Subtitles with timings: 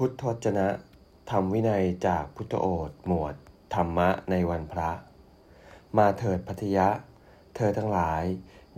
[0.00, 0.68] พุทธวจนะ
[1.30, 3.34] ธรรมวินัยจากพุทธโอษหมวด
[3.74, 4.90] ธรรมะในวันพระ
[5.96, 6.88] มาเถิดพัทยะ
[7.54, 8.22] เธอทั้งหลาย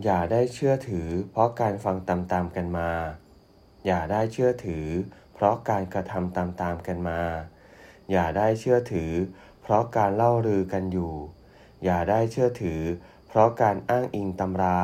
[0.03, 2.91] อย่าได้เชื่อถือ เพราะการฟังตามๆกันมา
[3.85, 4.87] อย่าได้เชื่อถือ
[5.33, 7.21] เพราะการกระทำตามๆกันมา
[8.11, 9.11] อย่าได้เชื่อถือ
[9.61, 11.13] เพราะการเล่าลือกันอยู่
[11.83, 12.81] อย่าได้เชื่อถือ
[13.27, 14.81] เพราะการอ้างอิงตำรา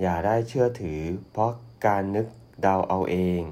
[0.00, 1.00] อย่าได้เชื่อถือ
[1.32, 1.52] เพราะ
[1.86, 2.26] การนึก
[2.60, 3.42] เดาเอาเอง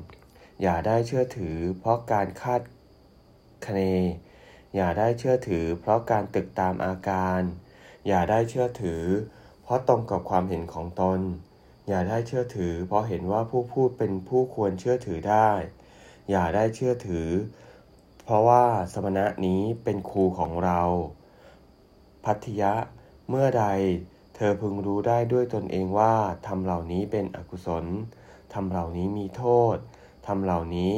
[0.63, 2.63] อย่าได้เชื่อถือ เพราะการคาด
[3.67, 3.81] คะเน
[4.77, 7.41] อย่าได้เชื่อถือ เพราะการตึกตามอาการ
[8.07, 9.05] อย่าได้เชื่อถือ
[9.63, 11.21] เพราะตรงกับความเห็นของตน
[11.89, 15.51] อย่าได้เชื่อถือ เพราะเห็นว่าผู้พูดเป็นผู้ควรเชื่อถือได้
[16.31, 17.29] อย่าได้เชื่อถือ
[18.25, 20.81] เพราะว่าสมณะนี้เป็นครูของเรา
[22.25, 22.75] พัทยะ
[23.29, 23.67] เมื่อใด
[24.37, 26.15] เธอพึงรู้ได้ด้วยตนเองว่า
[26.47, 27.85] ทำเหล่านี้เป็นอกุศล
[28.55, 29.77] ทำเหล่านี้มีโทษ
[30.27, 30.95] ทำเหล่านี้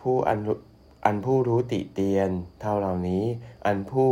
[0.00, 0.38] ผู้อัน
[1.04, 3.24] อันผู้รู้ติเตียนเท่าเหล่านี้
[3.66, 4.10] อันผู้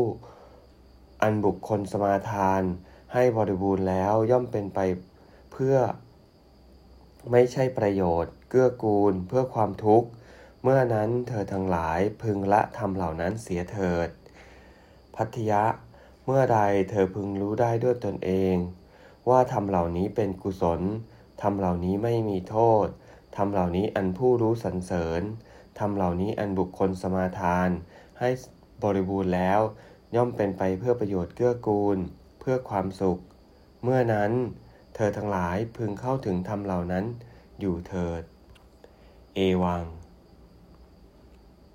[1.22, 2.62] อันบุคคลสมาทาน
[3.12, 4.78] ให้บริบูรณ์แล้วย่อมเป็นไป
[5.52, 5.76] เพื่อ
[7.30, 10.08] ไม่ใช่ประโยชน์ เกื้อกูลเพื่อความทุกข์
[10.62, 14.08] เมื่อนั้นเธอทั้งหลายพึงละทำเหล่านั้นเสียเถิด
[15.16, 15.64] พัทยะ
[16.24, 16.60] เมื่อใด
[16.90, 18.54] เธอพึงรู้ได้ด้วยตนเอง
[19.28, 20.80] ว่าทำเหล่านี้เป็นกุศล
[21.42, 22.86] ทำเหล่านี้ไม่มีโทษ
[23.36, 25.22] ทำเหล่านี้อันผู้รู้สรรเสริญ
[25.78, 27.68] ทำเหล่านี้อันบุคคลสมาทาน
[28.20, 28.28] ให้
[28.82, 29.60] บริบูรณ์แล้ว
[30.14, 31.98] ย่อมเป็นไปเพื่อประโยชน์เกื้อกูล
[32.40, 33.20] เพื่อความสุข
[33.82, 34.32] เมื่อนั้น
[34.94, 37.04] เธอทั้งหลายพึงเข้าถึงธรรมเหล่านั้น
[37.60, 38.22] อยู่เถิด
[39.34, 39.84] เอวัง